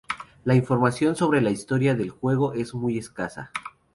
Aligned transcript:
La 0.45 0.55
información 0.55 1.15
sobre 1.15 1.41
la 1.41 1.51
historia 1.51 1.93
del 1.93 2.09
juego 2.09 2.53
es 2.53 2.73
muy 2.73 2.97
escasa. 2.97 3.51